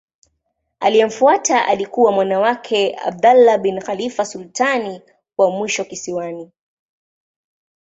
Aliyemfuata 0.79 1.65
alikuwa 1.67 2.11
mwana 2.11 2.39
wake 2.39 2.95
Abdullah 2.95 3.57
bin 3.59 3.79
Khalifa 3.81 4.25
sultani 4.25 5.01
wa 5.37 5.51
mwisho 5.51 5.85
kisiwani. 5.85 6.51